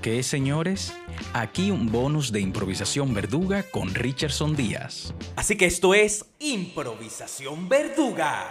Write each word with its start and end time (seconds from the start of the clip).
qué, 0.00 0.22
señores? 0.22 0.94
Aquí 1.34 1.70
un 1.70 1.92
bonus 1.92 2.32
de 2.32 2.40
improvisación 2.40 3.12
verduga 3.12 3.62
con 3.70 3.94
Richardson 3.94 4.56
Díaz. 4.56 5.14
Así 5.36 5.56
que 5.56 5.66
esto 5.66 5.92
es 5.92 6.24
improvisación 6.38 7.68
verduga. 7.68 8.48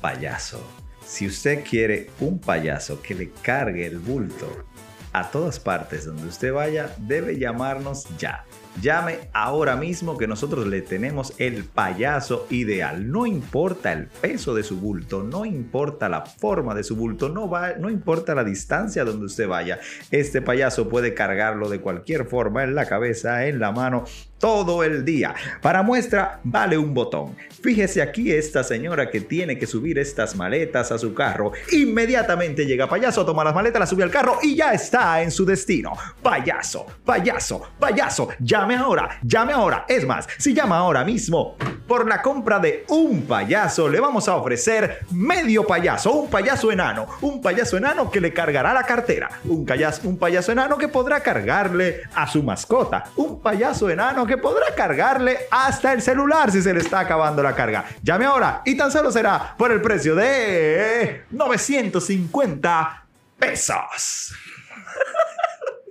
Payaso. 0.00 0.62
Si 1.04 1.26
usted 1.26 1.64
quiere 1.68 2.10
un 2.20 2.38
payaso 2.38 3.02
que 3.02 3.14
le 3.14 3.30
cargue 3.30 3.86
el 3.86 3.98
bulto 3.98 4.64
a 5.12 5.28
todas 5.30 5.58
partes 5.58 6.04
donde 6.04 6.28
usted 6.28 6.52
vaya, 6.52 6.94
debe 6.98 7.36
llamarnos 7.36 8.06
ya. 8.16 8.44
Llame 8.82 9.28
ahora 9.32 9.74
mismo 9.74 10.18
que 10.18 10.26
nosotros 10.26 10.66
le 10.66 10.82
tenemos 10.82 11.32
el 11.38 11.64
payaso 11.64 12.46
ideal. 12.50 13.10
No 13.10 13.26
importa 13.26 13.92
el 13.92 14.06
peso 14.06 14.54
de 14.54 14.62
su 14.62 14.76
bulto, 14.78 15.22
no 15.22 15.46
importa 15.46 16.08
la 16.08 16.26
forma 16.26 16.74
de 16.74 16.84
su 16.84 16.94
bulto, 16.94 17.30
no, 17.30 17.48
va, 17.48 17.72
no 17.78 17.88
importa 17.88 18.34
la 18.34 18.44
distancia 18.44 19.04
donde 19.04 19.26
usted 19.26 19.48
vaya. 19.48 19.78
Este 20.10 20.42
payaso 20.42 20.88
puede 20.88 21.14
cargarlo 21.14 21.68
de 21.70 21.80
cualquier 21.80 22.26
forma, 22.26 22.64
en 22.64 22.74
la 22.74 22.86
cabeza, 22.86 23.46
en 23.46 23.60
la 23.60 23.72
mano, 23.72 24.04
todo 24.38 24.84
el 24.84 25.04
día. 25.04 25.34
Para 25.62 25.82
muestra, 25.82 26.40
vale 26.44 26.76
un 26.76 26.92
botón. 26.92 27.36
Fíjese 27.62 28.02
aquí 28.02 28.30
esta 28.32 28.62
señora 28.62 29.10
que 29.10 29.20
tiene 29.20 29.58
que 29.58 29.66
subir 29.66 29.98
estas 29.98 30.36
maletas 30.36 30.92
a 30.92 30.98
su 30.98 31.14
carro. 31.14 31.52
Inmediatamente 31.72 32.66
llega 32.66 32.88
payaso, 32.88 33.24
toma 33.24 33.44
las 33.44 33.54
maletas, 33.54 33.80
las 33.80 33.90
sube 33.90 34.02
al 34.02 34.10
carro 34.10 34.38
y 34.42 34.56
ya 34.56 34.72
está 34.72 35.22
en 35.22 35.30
su 35.30 35.44
destino. 35.44 35.92
Payaso, 36.22 36.86
payaso, 37.04 37.62
payaso. 37.78 38.28
Llame 38.66 38.82
ahora, 38.82 39.20
llame 39.22 39.52
ahora. 39.52 39.84
Es 39.86 40.04
más, 40.04 40.26
si 40.38 40.52
llama 40.52 40.78
ahora 40.78 41.04
mismo, 41.04 41.54
por 41.86 42.08
la 42.08 42.20
compra 42.20 42.58
de 42.58 42.84
un 42.88 43.22
payaso 43.22 43.88
le 43.88 44.00
vamos 44.00 44.28
a 44.28 44.34
ofrecer 44.34 45.06
medio 45.12 45.64
payaso, 45.64 46.10
un 46.10 46.28
payaso 46.28 46.72
enano, 46.72 47.06
un 47.20 47.40
payaso 47.40 47.76
enano 47.76 48.10
que 48.10 48.20
le 48.20 48.32
cargará 48.32 48.74
la 48.74 48.82
cartera, 48.82 49.30
un 49.44 49.64
payaso, 49.64 50.08
un 50.08 50.18
payaso 50.18 50.50
enano 50.50 50.78
que 50.78 50.88
podrá 50.88 51.20
cargarle 51.20 52.02
a 52.12 52.26
su 52.26 52.42
mascota, 52.42 53.04
un 53.14 53.40
payaso 53.40 53.88
enano 53.88 54.26
que 54.26 54.36
podrá 54.36 54.74
cargarle 54.74 55.46
hasta 55.48 55.92
el 55.92 56.02
celular 56.02 56.50
si 56.50 56.60
se 56.60 56.74
le 56.74 56.80
está 56.80 56.98
acabando 56.98 57.44
la 57.44 57.54
carga. 57.54 57.84
Llame 58.02 58.24
ahora 58.24 58.62
y 58.64 58.76
tan 58.76 58.90
solo 58.90 59.12
será 59.12 59.54
por 59.56 59.70
el 59.70 59.80
precio 59.80 60.16
de 60.16 61.22
950 61.30 63.06
pesos. 63.38 64.34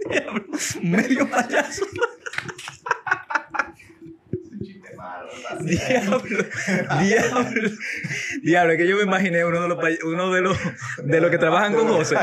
Medio 0.81 1.29
payaso. 1.29 1.85
Diablo, 5.65 6.21
diablo, 7.01 7.71
diablo, 8.43 8.73
es 8.73 8.77
que 8.77 8.87
yo 8.87 8.97
me 8.97 9.03
imaginé 9.03 9.43
uno 9.45 9.61
de 9.61 9.67
los, 9.67 9.79
uno 10.03 10.31
de 10.31 10.41
los, 10.41 10.57
de 11.03 11.21
los 11.21 11.31
que 11.31 11.37
trabajan 11.37 11.73
con 11.73 11.87
José. 11.87 12.17